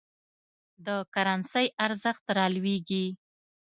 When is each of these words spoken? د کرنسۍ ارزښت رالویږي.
د 0.85 0.87
کرنسۍ 1.13 1.65
ارزښت 1.85 2.25
رالویږي. 2.37 3.05